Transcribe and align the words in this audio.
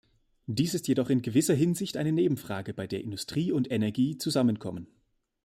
Dies 0.47 0.73
ist 0.73 0.87
jedoch 0.87 1.11
in 1.11 1.21
gewisser 1.21 1.53
Hinsicht 1.53 1.95
eine 1.95 2.11
Nebenfrage, 2.11 2.73
bei 2.73 2.87
der 2.87 3.03
Industrie 3.03 3.51
und 3.51 3.69
Energie 3.71 4.17
zusammenkommen. 4.17 4.87